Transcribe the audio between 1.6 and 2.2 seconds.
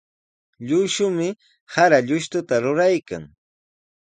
sara